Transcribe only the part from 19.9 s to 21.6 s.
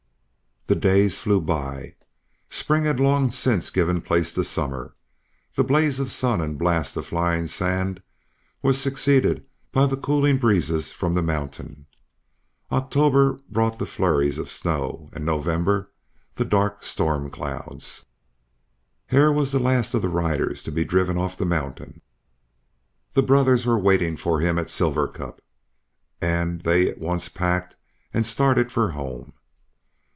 of the riders to be driven off the